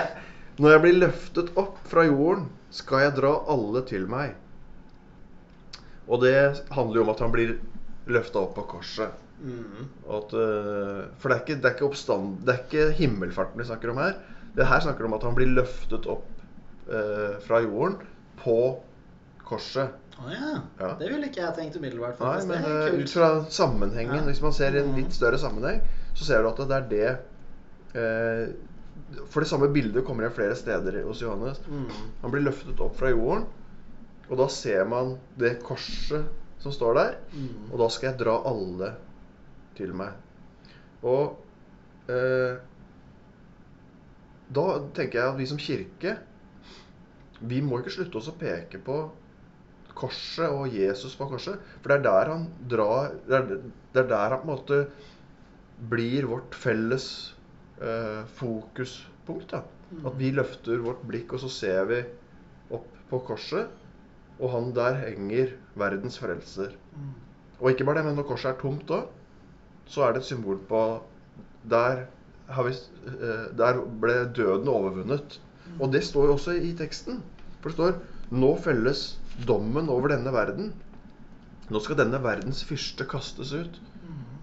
Når 0.60 0.75
jeg 0.75 0.84
blir 0.84 1.01
løftet 1.06 1.51
opp 1.60 1.80
fra 1.88 2.04
jorden, 2.08 2.50
skal 2.75 3.06
jeg 3.06 3.16
dra 3.22 3.32
alle 3.50 3.84
til 3.88 4.10
meg. 4.12 4.36
Og 6.10 6.24
det 6.25 6.36
handler 6.74 7.00
jo 7.00 7.06
om 7.06 7.12
at 7.13 7.22
han 7.24 7.34
blir 7.34 7.56
løfta 8.10 8.42
opp 8.42 8.56
på 8.58 8.66
korset. 8.74 9.13
Mm. 9.39 9.86
At, 10.18 10.34
eh, 10.36 11.06
for 11.22 11.32
det 11.32 11.38
er, 11.38 11.44
ikke, 11.46 11.60
det, 11.63 11.72
er 11.72 11.88
oppstand, 11.88 12.42
det 12.44 12.54
er 12.54 12.66
ikke 12.66 12.89
himmelfarten 12.98 13.62
vi 13.62 13.68
snakker 13.70 13.94
om 13.94 14.01
her. 14.01 14.18
Det 14.56 14.65
her 14.65 14.79
snakker 14.82 15.06
om 15.06 15.13
at 15.13 15.24
han 15.24 15.36
blir 15.38 15.51
løftet 15.53 16.06
opp 16.10 16.25
eh, 16.89 17.36
fra 17.46 17.60
jorden 17.62 17.98
på 18.44 18.56
korset. 19.46 19.91
Å 20.20 20.32
ja. 20.34 20.53
Ja. 20.79 20.89
Det 21.00 21.08
ville 21.12 21.29
ikke 21.29 21.41
jeg 21.46 21.56
tenkt 21.56 21.77
umiddelbart. 21.79 22.20
Nei, 22.20 22.46
men 22.50 22.65
eh, 22.68 22.98
ut 23.00 23.10
fra 23.13 23.29
sammenhengen, 23.50 24.15
Ja. 24.20 24.25
hvis 24.27 24.41
man 24.44 24.51
ser 24.53 24.75
i 24.75 24.79
en 24.82 24.89
Mhm. 24.91 24.98
litt 25.03 25.13
større 25.15 25.38
sammenheng, 25.39 25.82
så 26.13 26.25
ser 26.25 26.41
du 26.44 26.50
at 26.50 26.58
det 26.58 26.75
er 26.75 26.89
det 26.89 27.20
eh, 27.96 28.53
For 29.32 29.39
det 29.41 29.48
samme 29.50 29.70
bildet 29.74 30.03
kommer 30.06 30.24
igjen 30.25 30.36
flere 30.36 30.56
steder 30.56 31.00
hos 31.08 31.22
Johannes. 31.22 31.58
Mm. 31.68 31.88
Han 32.22 32.32
blir 32.32 32.44
løftet 32.44 32.79
opp 32.84 32.96
fra 33.00 33.10
jorden, 33.10 33.46
og 34.29 34.38
da 34.38 34.46
ser 34.48 34.84
man 34.86 35.15
det 35.39 35.63
korset 35.63 36.27
som 36.60 36.72
står 36.75 36.94
der. 37.00 37.15
Mm. 37.34 37.72
Og 37.72 37.79
da 37.79 37.88
skal 37.89 38.10
jeg 38.12 38.20
dra 38.20 38.36
alle 38.46 38.91
til 39.79 39.94
meg. 39.98 40.12
Og 41.01 41.39
eh, 42.12 42.60
da 44.50 44.65
tenker 44.98 45.20
jeg 45.20 45.32
at 45.32 45.39
vi 45.39 45.48
som 45.50 45.62
kirke 45.62 46.15
Vi 47.39 47.62
må 47.63 47.79
ikke 47.79 47.94
slutte 47.94 48.20
oss 48.20 48.29
å 48.32 48.38
peke 48.39 48.82
på 48.84 49.00
korset 50.00 50.48
og 50.48 50.74
Jesus 50.74 51.15
på 51.20 51.27
korset. 51.29 51.60
For 51.82 51.91
det 51.91 52.00
er 52.00 52.06
der 52.06 52.32
han 52.34 52.48
drar 52.72 53.13
Det 53.27 53.38
er, 53.38 53.53
er 54.01 54.08
der 54.10 54.36
han 54.36 54.41
på 54.41 54.48
en 54.48 54.53
måte 54.53 54.79
blir 55.89 56.27
vårt 56.27 56.56
felles 56.60 57.06
eh, 57.79 58.25
fokuspunkt. 58.39 59.53
da. 59.53 59.63
At 60.06 60.18
vi 60.20 60.32
løfter 60.36 60.82
vårt 60.84 61.06
blikk, 61.08 61.34
og 61.34 61.44
så 61.46 61.50
ser 61.50 61.88
vi 61.88 62.01
opp 62.75 62.89
på 63.10 63.22
korset. 63.29 63.72
Og 64.39 64.51
han 64.53 64.74
der 64.75 65.00
henger 65.00 65.56
verdens 65.79 66.20
frelser. 66.20 66.75
Mm. 66.96 67.13
Og 67.60 67.72
ikke 67.72 67.88
bare 67.88 68.01
det, 68.01 68.10
men 68.10 68.20
når 68.20 68.27
korset 68.27 68.51
er 68.51 68.60
tomt 68.60 68.91
òg, 68.91 69.08
så 69.89 70.06
er 70.06 70.13
det 70.13 70.24
et 70.24 70.29
symbol 70.29 70.60
på 70.70 70.84
Der, 71.70 72.06
vi, 72.50 72.75
eh, 73.13 73.46
der 73.58 73.82
ble 74.01 74.15
døden 74.36 74.70
overvunnet. 74.72 75.39
Og 75.79 75.91
det 75.94 76.03
står 76.03 76.29
jo 76.29 76.38
også 76.38 76.58
i 76.58 76.74
teksten. 76.77 77.22
For 77.62 77.70
det 77.70 77.77
står 77.77 78.00
Nå 78.29 78.51
felles 78.62 79.18
dommen 79.48 79.89
over 79.89 80.12
denne 80.13 80.32
verden. 80.34 80.74
Nå 81.70 81.79
skal 81.82 81.98
denne 81.98 82.20
verdens 82.22 82.62
fyrste 82.65 83.08
kastes 83.10 83.53
ut. 83.53 83.79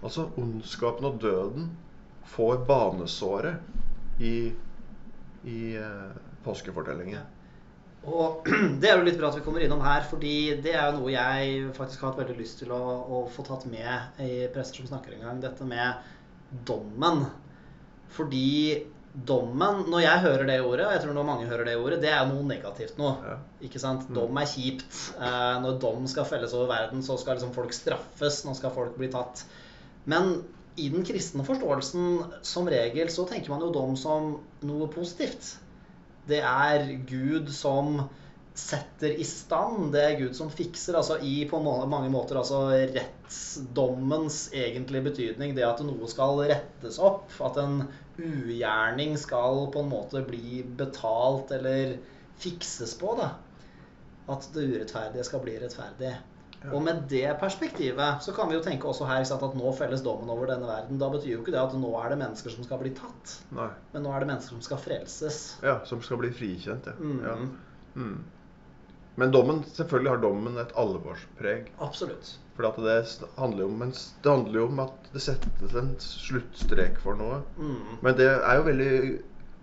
Altså 0.03 0.29
ondskapen 0.39 1.07
og 1.07 1.21
døden 1.23 1.71
får 2.35 2.65
banesåret 2.67 4.21
i, 4.23 4.53
i 5.47 5.61
eh, 5.79 6.19
påskefortellingen. 6.45 7.23
Og 8.07 8.47
det 8.81 8.91
er 8.91 8.99
jo 8.99 9.07
litt 9.07 9.19
bra 9.19 9.31
at 9.31 9.39
vi 9.41 9.45
kommer 9.47 9.63
innom 9.65 9.83
her, 9.83 10.05
fordi 10.07 10.59
det 10.63 10.75
er 10.75 10.91
jo 10.91 11.01
noe 11.01 11.15
jeg 11.15 11.73
faktisk 11.79 12.03
har 12.03 12.13
hatt 12.13 12.23
veldig 12.23 12.37
lyst 12.39 12.61
til 12.63 12.75
å, 12.75 12.83
å 13.07 13.25
få 13.33 13.47
tatt 13.47 13.67
med 13.71 14.23
i 14.23 14.47
Prester 14.55 14.83
som 14.83 14.93
snakker 14.93 15.17
en 15.17 15.27
gang. 15.27 15.43
Dette 15.43 15.67
med 15.67 16.63
dommen. 16.69 17.27
Fordi 18.15 18.85
dommen, 19.27 19.87
når 19.89 20.03
jeg 20.05 20.23
hører 20.27 20.49
det 20.49 20.57
ordet, 20.61 20.87
og 20.87 20.93
jeg 20.93 21.03
tror 21.03 21.15
når 21.17 21.29
mange 21.29 21.47
hører 21.49 21.65
det 21.65 21.77
ordet, 21.81 22.01
det 22.03 22.11
er 22.13 22.27
noe 22.29 22.45
negativt 22.47 22.99
nå. 23.01 23.13
Ja. 23.25 23.37
Ikke 23.65 23.81
sant? 23.81 24.05
Dom 24.15 24.37
er 24.37 24.51
kjipt. 24.51 24.99
Eh, 25.17 25.55
når 25.65 25.79
dom 25.83 26.05
skal 26.11 26.29
felles 26.29 26.53
over 26.57 26.69
verden, 26.73 27.05
så 27.05 27.17
skal 27.21 27.39
liksom 27.39 27.55
folk 27.57 27.73
straffes. 27.77 28.43
Nå 28.45 28.57
skal 28.59 28.75
folk 28.77 28.99
bli 29.01 29.09
tatt. 29.13 29.47
Men 30.05 30.37
i 30.77 30.91
den 30.93 31.07
kristne 31.09 31.47
forståelsen 31.47 32.43
som 32.45 32.69
regel 32.69 33.09
så 33.13 33.25
tenker 33.29 33.55
man 33.55 33.65
jo 33.65 33.73
dom 33.73 33.97
som 33.97 34.35
noe 34.69 34.91
positivt. 34.93 35.55
Det 36.29 36.43
er 36.45 36.91
Gud 37.09 37.49
som 37.55 38.03
setter 38.57 39.13
i 39.21 39.25
stand. 39.25 39.93
Det 39.93 40.03
er 40.03 40.19
Gud 40.21 40.37
som 40.37 40.51
fikser. 40.51 40.97
Altså 40.97 41.19
i 41.21 41.45
på 41.49 41.61
mange 41.63 42.09
måter 42.13 42.41
altså 42.41 42.63
rettsdommens 42.73 44.47
egentlige 44.57 45.11
betydning. 45.11 45.55
Det 45.57 45.67
at 45.67 45.83
noe 45.85 46.09
skal 46.11 46.41
rettes 46.49 47.01
opp. 47.03 47.29
At 47.45 47.61
en 47.61 47.83
ugjerning 48.17 49.17
skal 49.21 49.67
på 49.73 49.83
en 49.85 49.91
måte 49.93 50.25
bli 50.27 50.63
betalt 50.79 51.53
eller 51.59 51.99
fikses 52.41 52.97
på. 53.01 53.13
da. 53.21 53.35
At 54.33 54.49
det 54.55 54.71
urettferdige 54.73 55.27
skal 55.29 55.45
bli 55.45 55.59
rettferdig. 55.61 56.15
Ja. 56.63 56.71
Og 56.73 56.81
med 56.83 57.05
det 57.11 57.29
perspektivet 57.39 58.25
så 58.25 58.33
kan 58.35 58.49
vi 58.49 58.57
jo 58.57 58.63
tenke 58.65 58.89
også 58.89 59.07
her 59.07 59.23
sant, 59.29 59.45
at 59.45 59.55
nå 59.55 59.71
felles 59.77 60.01
dommen 60.03 60.31
over 60.33 60.49
denne 60.51 60.67
verden. 60.67 60.99
Da 60.99 61.11
betyr 61.13 61.35
jo 61.35 61.43
ikke 61.43 61.53
det 61.55 61.61
at 61.61 61.77
nå 61.79 61.93
er 62.01 62.11
det 62.11 62.19
mennesker 62.25 62.55
som 62.55 62.65
skal 62.67 62.81
bli 62.81 62.95
tatt, 62.97 63.35
Nei. 63.55 63.69
men 63.93 64.03
nå 64.03 64.15
er 64.15 64.25
det 64.25 64.31
mennesker 64.33 64.57
som 64.57 64.65
skal 64.65 64.81
frelses. 64.83 65.43
Ja, 65.63 65.77
som 65.87 66.01
skal 66.03 66.19
bli 66.25 66.33
frikjent, 66.35 66.89
ja. 66.89 66.97
Mm. 66.97 67.21
ja. 67.23 67.37
Mm. 68.01 68.17
Men 69.17 69.33
dommen, 69.33 69.63
selvfølgelig 69.77 70.13
har 70.13 70.21
dommen 70.23 70.59
et 70.61 70.73
alvorspreg. 70.77 71.71
Absolutt. 71.81 72.35
For 72.57 72.67
det 72.85 72.97
handler 73.37 73.65
jo 73.65 73.69
om, 73.71 73.85
det 74.25 74.31
handler 74.33 74.61
jo 74.61 74.67
om 74.69 74.83
at 74.85 75.09
det 75.13 75.23
settes 75.25 75.77
en 75.77 75.95
sluttstrek 76.01 77.01
for 77.03 77.19
noe. 77.21 77.43
Mm. 77.57 77.97
Men 78.05 78.19
det 78.19 78.29
er 78.33 78.59
jo 78.59 78.67
veldig 78.69 78.91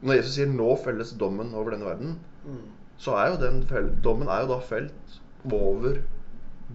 Når 0.04 0.18
Jesus 0.18 0.34
sier 0.36 0.50
'nå 0.52 0.70
felles 0.84 1.14
dommen 1.16 1.54
over 1.56 1.72
denne 1.72 1.86
verden', 1.88 2.18
Mm. 2.44 2.64
så 2.98 3.14
er 3.16 3.30
jo 3.32 3.38
den 3.40 3.62
fell... 3.68 3.88
dommen 4.04 4.28
er 4.28 4.42
jo 4.42 4.48
da 4.50 4.60
felt 4.60 5.14
over 5.50 6.02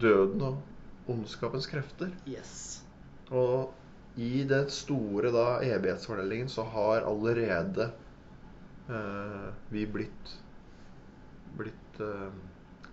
døden 0.01 0.41
og 0.41 1.13
ondskapens 1.13 1.67
krefter. 1.67 2.09
Yes. 2.27 2.85
Og 3.31 3.75
i 4.17 4.45
den 4.49 4.71
store 4.73 5.31
da 5.35 5.47
evighetsfordelingen 5.61 6.49
så 6.49 6.63
har 6.63 7.05
allerede 7.05 7.91
eh, 8.89 9.51
vi 9.71 9.85
blitt 9.87 10.33
blitt 11.59 12.01
eh, 12.01 12.31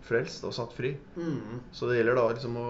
frelst 0.05 0.43
og 0.45 0.53
satt 0.53 0.73
fri. 0.77 0.93
Mm. 1.17 1.61
Så 1.73 1.87
det 1.89 1.97
gjelder 1.99 2.15
da 2.19 2.27
liksom 2.33 2.57
å 2.61 2.67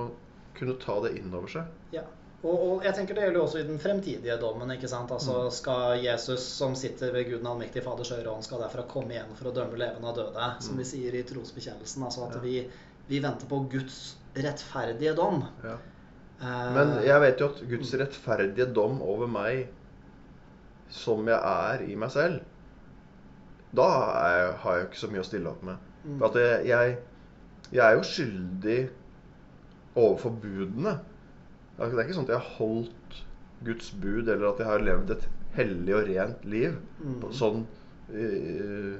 kunne 0.55 0.77
ta 0.79 0.99
det 1.03 1.17
inn 1.19 1.33
over 1.35 1.51
seg. 1.51 1.65
Ja. 1.91 2.03
Og, 2.45 2.53
og 2.61 2.83
jeg 2.85 2.93
tenker 2.93 3.17
det 3.17 3.23
gjelder 3.25 3.39
jo 3.39 3.45
også 3.47 3.59
i 3.63 3.67
den 3.67 3.79
fremtidige 3.81 4.35
dommen. 4.39 4.69
ikke 4.75 4.87
sant? 4.91 5.09
Altså 5.11 5.47
Skal 5.51 5.97
Jesus, 6.03 6.43
som 6.45 6.75
sitter 6.77 7.11
ved 7.15 7.25
Gud 7.31 7.39
den 7.41 7.47
allmektige 7.49 7.81
Faders 7.83 8.11
høyre 8.13 8.29
hånd, 8.29 8.45
skal 8.45 8.61
derfra 8.61 8.83
komme 8.91 9.15
igjen 9.15 9.31
for 9.35 9.49
å 9.49 9.53
dømme 9.55 9.79
levende 9.81 10.11
og 10.11 10.19
døde, 10.19 10.49
som 10.61 10.75
Mm. 10.75 10.83
vi 10.83 10.85
sier 10.91 11.15
i 11.17 11.23
trosbekjennelsen. 11.25 12.03
Altså 12.05 12.27
at 12.27 12.35
Ja. 12.37 12.41
vi, 12.43 12.69
vi 13.09 13.19
venter 13.23 13.47
på 13.49 13.63
Guds 13.71 14.15
rettferdige 14.35 15.15
dom. 15.17 15.43
Ja. 15.63 15.77
Eh, 16.41 16.73
Men 16.75 16.93
jeg 17.07 17.21
vet 17.21 17.39
jo 17.39 17.49
at 17.49 17.63
Guds 17.69 17.93
rettferdige 17.93 18.69
dom 18.73 19.01
over 19.01 19.27
meg, 19.27 19.67
som 20.89 21.25
jeg 21.27 21.39
er 21.41 21.81
i 21.89 21.95
meg 21.95 22.11
selv, 22.13 22.41
da 23.75 23.87
har 23.89 24.37
jeg, 24.37 24.53
har 24.63 24.77
jeg 24.77 24.85
ikke 24.87 25.01
så 25.01 25.09
mye 25.11 25.23
å 25.23 25.27
stille 25.27 25.49
opp 25.51 25.63
med. 25.63 25.77
mm, 26.05 26.17
For 26.19 26.27
at 26.29 26.35
jeg, 26.35 26.65
jeg, 26.69 26.97
jeg 27.71 27.83
er 27.85 27.95
jo 27.97 28.03
skyldig 28.05 28.79
overfor 29.95 30.35
budene. 30.41 30.97
Det 31.77 31.87
er 31.91 32.03
ikke 32.05 32.17
sånn 32.17 32.27
at 32.27 32.35
jeg 32.35 32.43
har 32.43 32.53
holdt 32.59 33.23
Guds 33.65 33.89
bud, 34.01 34.27
eller 34.29 34.49
at 34.51 34.61
jeg 34.61 34.67
har 34.69 34.83
levd 34.83 35.11
et 35.15 35.25
hellig 35.55 35.95
og 35.95 36.07
rent 36.09 36.45
liv. 36.51 36.75
Mm. 37.01 37.25
Sånn 37.35 37.65
eh, 38.13 38.95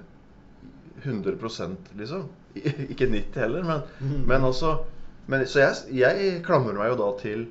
100 1.03 1.95
liksom. 1.99 2.27
Ikke 2.55 3.07
90 3.11 3.39
heller, 3.41 3.63
men, 3.67 3.81
Mm. 3.99 4.25
men 4.27 4.43
altså 4.43 4.85
men, 5.27 5.45
Så 5.47 5.59
jeg, 5.59 5.75
jeg 5.91 6.43
klamrer 6.45 6.77
meg 6.77 6.91
jo 6.93 6.97
da 7.01 7.09
til 7.19 7.47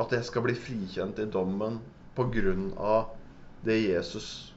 at 0.00 0.12
jeg 0.12 0.24
skal 0.24 0.42
bli 0.42 0.54
frikjent 0.54 1.18
i 1.18 1.26
dommen 1.26 1.80
pga. 2.16 3.06
det 3.64 3.76
Jesus 3.82 4.54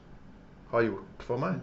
har 0.71 0.81
gjort 0.83 1.23
for 1.27 1.37
meg. 1.37 1.59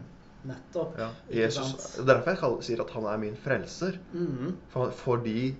Nettopp. 0.48 0.96
Ja, 0.98 1.10
Jesus, 1.42 1.98
er 2.00 2.06
derfor 2.08 2.32
jeg 2.32 2.40
kaller, 2.40 2.64
sier 2.64 2.82
at 2.84 2.94
han 2.96 3.06
er 3.10 3.20
min 3.20 3.36
frelser. 3.44 3.98
Mm. 4.14 4.54
For, 4.72 4.94
fordi 4.96 5.52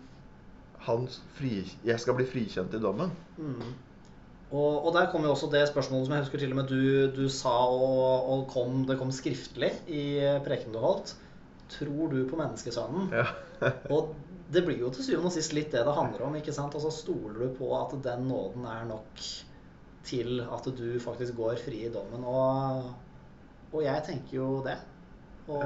han 0.87 1.06
fri, 1.37 1.60
jeg 1.84 2.00
skal 2.00 2.16
bli 2.16 2.26
frikjent 2.28 2.75
i 2.76 2.80
dommen. 2.82 3.12
Mm. 3.37 3.75
Og, 4.50 4.87
og 4.87 4.94
der 4.96 5.10
kom 5.12 5.26
jo 5.26 5.34
også 5.34 5.50
det 5.52 5.66
spørsmålet 5.68 6.08
som 6.08 6.14
jeg 6.16 6.25
husker 6.25 6.42
til 6.42 6.54
og 6.54 6.58
med 6.58 6.72
du, 6.72 6.80
du 7.14 7.28
sa, 7.30 7.52
og, 7.70 8.30
og 8.32 8.46
kom, 8.50 8.80
det 8.88 8.96
kom 8.99 9.12
skriftlig 9.14 9.70
i 9.87 10.04
prekenen 10.46 10.75
du 10.75 10.80
holdt. 10.82 11.14
Tror 11.70 12.10
du 12.10 12.25
på 12.26 12.38
menneskesønnen? 12.40 13.12
Ja. 13.14 13.28
Og 13.94 14.16
det 14.50 14.64
blir 14.66 14.80
jo 14.82 14.88
til 14.90 15.06
syvende 15.06 15.30
og 15.30 15.34
sist 15.37 15.52
litt 15.54 15.70
det 15.70 15.84
det 15.87 15.94
handler 15.94 16.25
om. 16.26 16.34
ikke 16.34 16.54
sant? 16.56 16.75
Altså 16.75 16.90
Stoler 16.90 17.37
du 17.38 17.52
på 17.54 17.68
at 17.76 17.92
den 18.02 18.25
nåden 18.26 18.64
er 18.66 18.88
nok 18.88 19.22
til 20.08 20.40
at 20.42 20.66
du 20.75 20.88
faktisk 20.99 21.37
går 21.38 21.60
fri 21.62 21.84
i 21.87 21.92
dommen? 21.94 22.25
Og, 22.26 22.88
og 23.71 23.85
jeg 23.85 24.07
tenker 24.07 24.37
jo 24.37 24.49
det. 24.67 24.77
Og, 25.50 25.65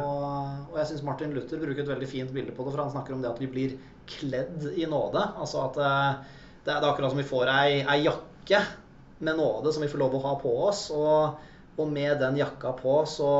og 0.71 0.77
jeg 0.79 0.89
syns 0.91 1.05
Martin 1.05 1.35
Luther 1.37 1.61
bruker 1.61 1.85
et 1.85 1.91
veldig 1.91 2.09
fint 2.09 2.33
bilde 2.33 2.55
på 2.57 2.65
det, 2.65 2.73
for 2.73 2.85
han 2.85 2.93
snakker 2.93 3.17
om 3.17 3.25
det 3.25 3.33
at 3.33 3.43
vi 3.43 3.51
blir 3.51 3.77
kledd 4.09 4.67
i 4.73 4.87
nåde. 4.89 5.23
Altså 5.41 5.65
at 5.67 5.81
eh, 5.81 6.41
det 6.65 6.73
er, 6.73 6.87
akkurat 6.89 7.13
som 7.13 7.21
vi 7.21 7.29
får 7.29 7.53
ei, 7.53 7.83
ei 7.83 8.01
jakke 8.05 8.63
med 9.25 9.39
nåde 9.41 9.73
som 9.73 9.85
vi 9.85 9.91
får 9.93 10.03
lov 10.05 10.17
å 10.17 10.25
ha 10.25 10.35
på 10.41 10.53
oss. 10.69 10.87
Og, 10.95 11.49
og 11.77 11.93
med 11.93 12.17
den 12.23 12.41
jakka 12.41 12.75
på 12.79 13.01
så, 13.09 13.33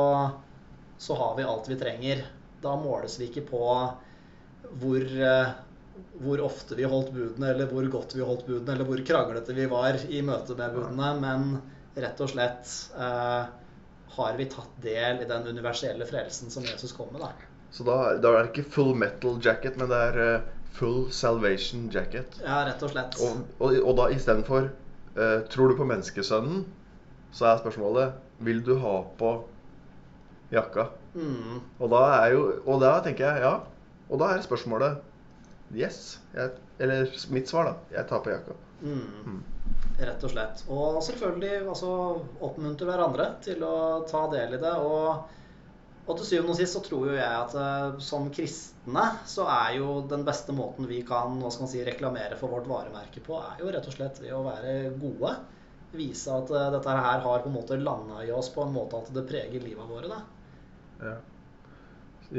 så 1.01 1.17
har 1.21 1.37
vi 1.37 1.47
alt 1.49 1.69
vi 1.71 1.79
trenger. 1.81 2.25
Da 2.61 2.75
måles 2.79 3.19
vi 3.21 3.29
ikke 3.29 3.45
på 3.49 3.65
hvor, 4.81 5.05
eh, 5.05 5.53
hvor 6.21 6.45
ofte 6.45 6.77
vi 6.77 6.89
holdt 6.89 7.13
budene, 7.15 7.53
eller 7.53 7.69
hvor 7.69 7.85
godt 7.93 8.17
vi 8.17 8.25
holdt 8.25 8.47
budene, 8.49 8.75
eller 8.75 8.89
hvor 8.89 9.01
kranglete 9.07 9.55
vi 9.57 9.69
var 9.71 10.01
i 10.09 10.21
møte 10.25 10.57
med 10.57 10.73
budene, 10.77 11.13
men 11.21 11.53
rett 11.95 12.21
og 12.21 12.33
slett 12.33 12.73
eh, 12.99 13.45
har 14.15 14.37
vi 14.37 14.45
tatt 14.51 14.75
del 14.83 15.21
i 15.21 15.27
den 15.29 15.47
universelle 15.47 16.05
frelsen 16.05 16.51
som 16.53 16.63
Jesus 16.63 16.93
kom 16.95 17.11
med. 17.11 17.21
da. 17.21 17.31
Så 17.71 17.83
da, 17.83 17.95
da 18.21 18.31
er 18.31 18.45
det 18.45 18.53
ikke 18.53 18.71
full 18.77 18.93
metal 18.95 19.39
jacket, 19.43 19.77
men 19.77 19.89
det 19.91 19.97
er 20.09 20.19
eh, 20.23 20.45
full 20.75 21.09
salvation 21.11 21.89
jacket. 21.91 22.37
Ja, 22.43 22.61
rett 22.67 22.83
og 22.83 22.93
slett. 22.93 23.17
Og, 23.23 23.41
og, 23.59 23.75
og 23.81 23.97
da 23.99 24.09
istedenfor 24.15 24.69
uh, 25.17 25.41
Tror 25.51 25.71
du 25.71 25.77
på 25.79 25.87
menneskesønnen? 25.87 26.65
Så 27.35 27.47
er 27.49 27.59
spørsmålet 27.59 28.15
Vil 28.47 28.61
du 28.63 28.77
ha 28.79 29.01
på 29.19 29.31
jakka? 30.51 30.89
Mm, 31.15 31.61
Og 31.79 31.91
da 31.91 32.01
er 32.21 32.33
jo 32.35 32.41
Og 32.67 32.79
da 32.83 32.97
tenker 33.03 33.27
jeg 33.27 33.43
ja. 33.43 33.53
Og 34.09 34.19
da 34.19 34.33
er 34.35 34.43
spørsmålet 34.43 35.01
Yes. 35.75 36.19
Jeg, 36.35 36.51
eller 36.79 37.09
mitt 37.33 37.49
svar, 37.49 37.65
da. 37.65 37.97
Jeg 37.97 38.07
tar 38.07 38.19
på 38.23 38.29
jakka. 38.29 38.53
Mm, 38.85 39.39
rett 39.99 40.23
og 40.23 40.31
slett. 40.31 40.63
Og 40.71 40.99
selvfølgelig 41.05 41.63
altså, 41.63 41.91
oppmuntre 42.45 42.87
hverandre 42.89 43.31
til 43.45 43.63
å 43.65 44.03
ta 44.09 44.25
del 44.33 44.57
i 44.57 44.61
det. 44.61 44.73
Og, 44.85 45.33
og 46.05 46.19
til 46.19 46.29
syvende 46.29 46.53
og 46.53 46.59
sist 46.59 46.77
så 46.77 46.83
tror 46.85 47.09
jo 47.09 47.17
jeg 47.17 47.41
at 47.41 47.57
uh, 47.57 47.99
som 48.03 48.29
kristne 48.33 49.05
så 49.29 49.47
er 49.49 49.77
jo 49.79 49.99
den 50.09 50.25
beste 50.27 50.55
måten 50.55 50.89
vi 50.89 51.01
kan 51.07 51.39
man 51.41 51.53
si, 51.71 51.81
reklamere 51.85 52.37
for 52.39 52.53
vårt 52.53 52.69
varemerke 52.69 53.23
på, 53.25 53.39
er 53.41 53.63
jo 53.63 53.71
rett 53.73 53.89
og 53.89 53.97
slett 53.97 54.21
ved 54.23 54.35
å 54.37 54.45
være 54.45 54.95
gode. 55.01 55.35
Vise 55.95 56.33
at 56.33 56.51
uh, 56.53 56.67
dette 56.75 56.97
her 56.97 57.23
har 57.25 57.45
på 57.45 57.51
en 57.51 57.57
måte 57.57 57.79
landa 57.81 58.23
i 58.25 58.33
oss 58.35 58.51
på 58.53 58.65
en 58.65 58.75
måte 58.75 59.01
at 59.01 59.13
det 59.15 59.27
preger 59.29 59.63
livet 59.63 59.89
våre. 59.89 60.11
da. 60.11 60.21
Ja. 61.05 61.15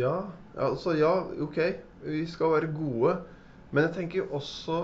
ja 0.05 0.19
Altså, 0.57 0.95
ja, 0.97 1.13
ok, 1.45 1.59
vi 2.07 2.23
skal 2.31 2.55
være 2.55 2.71
gode. 2.73 3.19
Men 3.75 3.89
jeg 3.89 3.97
tenker 3.97 4.23
jo 4.23 4.39
også 4.39 4.77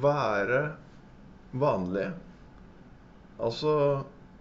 være 0.00 0.60
vanlige. 1.52 2.12
Altså 3.42 3.72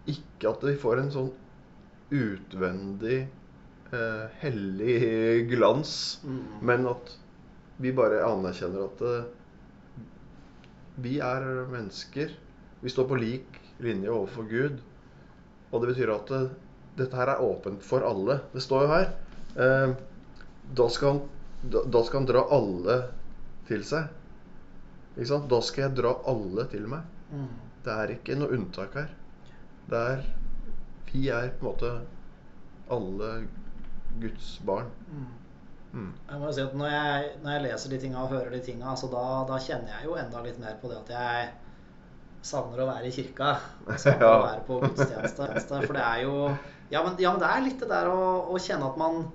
ikke 0.09 0.49
at 0.53 0.63
vi 0.65 0.75
får 0.79 1.01
en 1.01 1.11
sånn 1.13 1.31
utvendig 2.11 3.17
eh, 3.91 4.25
hellig 4.41 5.47
glans, 5.51 6.19
Mm. 6.23 6.41
men 6.61 6.87
at 6.87 7.15
vi 7.81 7.91
bare 7.91 8.21
anerkjenner 8.27 8.85
at 8.85 9.01
eh, 9.01 9.23
vi 11.01 11.19
er 11.23 11.45
mennesker. 11.71 12.31
Vi 12.81 12.89
står 12.89 13.07
på 13.09 13.15
lik 13.21 13.59
linje 13.79 14.09
overfor 14.11 14.43
Gud. 14.49 14.79
Og 15.71 15.81
det 15.81 15.93
betyr 15.93 16.11
at 16.13 16.31
eh, 16.35 16.49
dette 16.99 17.15
her 17.17 17.31
er 17.35 17.41
åpent 17.45 17.83
for 17.83 18.03
alle. 18.05 18.39
Det 18.53 18.61
står 18.61 18.83
jo 18.85 18.91
her. 18.91 19.11
Eh, 19.55 19.93
da, 20.77 20.87
skal 20.89 21.13
han, 21.15 21.21
da, 21.63 21.83
da 21.87 22.03
skal 22.05 22.21
han 22.21 22.29
dra 22.29 22.43
alle 22.51 22.97
til 23.69 23.83
seg. 23.87 24.11
Da 25.15 25.59
skal 25.61 25.83
jeg 25.89 25.95
dra 25.99 26.13
alle 26.31 26.65
til 26.71 26.87
meg. 26.87 27.03
Mm. 27.31 27.47
Det 27.83 27.91
er 28.03 28.13
ikke 28.15 28.37
noe 28.39 28.53
unntak 28.55 28.93
her. 28.95 29.09
Det 29.89 29.97
er 30.13 30.23
Vi 31.11 31.27
er 31.29 31.49
på 31.59 31.65
en 31.65 31.71
måte 31.73 31.89
alle 32.91 33.31
Guds 34.21 34.59
barn. 34.67 34.87
Mm. 35.11 35.25
Mm. 35.93 36.11
Jeg 36.29 36.39
må 36.39 36.45
jo 36.47 36.53
si 36.55 36.61
at 36.63 36.75
når 36.79 36.87
jeg, 36.93 37.31
når 37.43 37.51
jeg 37.51 37.63
leser 37.65 37.89
de 37.91 37.97
tinga 37.99 38.21
og 38.23 38.29
hører 38.31 38.53
de 38.55 38.61
tinga, 38.63 38.85
altså 38.93 39.09
da, 39.11 39.23
da 39.49 39.57
kjenner 39.59 39.91
jeg 39.91 40.05
jo 40.07 40.15
enda 40.15 40.43
litt 40.45 40.59
mer 40.63 40.77
på 40.79 40.87
det 40.87 41.01
at 41.01 41.11
jeg 41.11 41.49
savner 42.47 42.79
å 42.81 42.87
være 42.87 43.09
i 43.09 43.11
kirka. 43.17 43.49
Savner 43.99 44.23
Ja. 44.27 44.31
å 44.37 44.45
være 44.45 44.63
på 44.69 44.79
gudstjeneste. 44.85 45.81
For 45.85 45.93
det 45.99 46.05
er 46.07 46.23
jo 46.23 46.37
Ja, 46.91 47.03
men, 47.03 47.19
ja, 47.19 47.31
men 47.35 47.39
det 47.43 47.49
er 47.51 47.61
litt 47.67 47.79
det 47.83 47.91
der 47.91 48.07
å, 48.11 48.23
å 48.51 48.59
kjenne 48.59 48.87
at 48.87 48.97
man, 48.99 49.25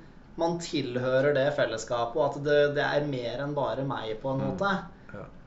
man 0.40 0.56
tilhører 0.60 1.36
det 1.36 1.46
fellesskapet, 1.56 2.16
og 2.16 2.24
at 2.30 2.42
det, 2.44 2.56
det 2.76 2.84
er 2.88 3.06
mer 3.08 3.44
enn 3.44 3.54
bare 3.56 3.84
meg, 3.88 4.16
på 4.24 4.32
en 4.32 4.40
Mm. 4.40 4.48
måte. 4.54 4.72
Ja. 4.72 4.92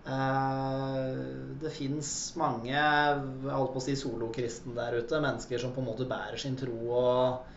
Eh, 0.08 1.14
det 1.62 1.72
fins 1.76 2.10
mange 2.40 2.76
holdt 3.46 3.74
på 3.74 3.82
å 3.82 3.84
si 3.84 3.96
solokristne 4.00 4.76
der 4.78 5.00
ute. 5.02 5.22
Mennesker 5.22 5.62
som 5.62 5.74
på 5.76 5.84
en 5.84 5.90
måte 5.92 6.08
bærer 6.10 6.40
sin 6.40 6.58
tro 6.60 6.78
og, 7.00 7.56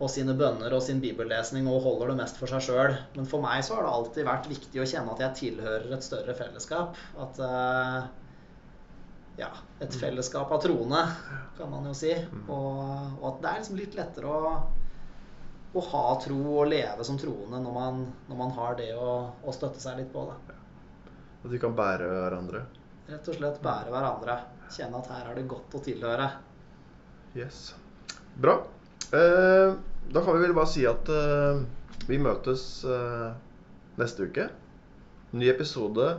og 0.00 0.12
sine 0.12 0.36
bønner 0.38 0.74
og 0.76 0.84
sin 0.84 1.02
bibellesning 1.04 1.68
og 1.70 1.82
holder 1.84 2.12
det 2.12 2.20
mest 2.22 2.40
for 2.40 2.50
seg 2.50 2.64
sjøl. 2.66 2.96
Men 3.18 3.28
for 3.30 3.44
meg 3.44 3.64
så 3.66 3.76
har 3.76 3.86
det 3.86 3.96
alltid 3.98 4.30
vært 4.30 4.50
viktig 4.50 4.82
å 4.82 4.88
kjenne 4.88 5.12
at 5.12 5.26
jeg 5.26 5.40
tilhører 5.42 5.92
et 5.96 6.06
større 6.06 6.38
fellesskap. 6.38 6.96
At 7.26 7.42
eh, 7.50 8.00
Ja, 9.36 9.52
et 9.84 9.92
fellesskap 10.00 10.48
av 10.48 10.62
troende, 10.64 11.02
kan 11.58 11.68
man 11.68 11.84
jo 11.84 11.92
si. 11.96 12.14
Og, 12.48 12.78
og 13.20 13.26
at 13.34 13.42
det 13.42 13.50
er 13.50 13.58
liksom 13.60 13.80
litt 13.82 13.96
lettere 13.98 14.32
å 14.32 14.56
å 15.76 15.82
ha 15.90 16.04
tro 16.22 16.38
og 16.54 16.70
leve 16.70 17.04
som 17.04 17.18
troende 17.20 17.58
når 17.60 17.74
man, 17.74 17.98
når 18.30 18.38
man 18.38 18.54
har 18.56 18.78
det 18.78 18.94
å, 18.96 19.10
å 19.44 19.52
støtte 19.52 19.82
seg 19.82 19.98
litt 20.00 20.08
på. 20.14 20.22
Da. 20.30 20.56
At 21.46 21.52
vi 21.52 21.60
kan 21.62 21.76
bære 21.78 22.06
hverandre. 22.10 22.64
Rett 23.06 23.28
og 23.30 23.36
slett 23.38 23.60
bære 23.62 23.92
hverandre. 23.94 24.34
Kjenne 24.74 24.98
at 24.98 25.10
her 25.14 25.28
er 25.30 25.36
det 25.38 25.44
godt 25.46 25.76
å 25.78 25.82
tilhøre. 25.84 26.26
Yes. 27.38 27.68
Bra. 28.42 28.56
Eh, 29.14 29.76
da 30.10 30.22
kan 30.26 30.34
vi 30.34 30.42
vel 30.42 30.56
bare 30.56 30.72
si 30.72 30.82
at 30.90 31.06
eh, 31.14 31.62
vi 32.08 32.18
møtes 32.18 32.66
eh, 32.82 33.30
neste 34.02 34.26
uke. 34.26 34.48
Ny 35.38 35.46
episode 35.54 36.10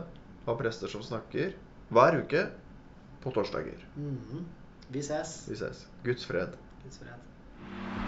av 0.48 0.56
Prester 0.62 0.88
som 0.88 1.04
snakker 1.04 1.52
hver 1.92 2.22
uke 2.22 2.46
på 3.20 3.36
torsdager. 3.36 3.84
Mhm. 4.00 4.46
Vi 4.88 5.04
ses. 5.04 5.42
Vi 5.52 5.60
ses. 5.60 5.84
Guds 6.08 6.24
fred. 6.24 6.56
Guds 6.86 7.02
fred. 7.04 8.07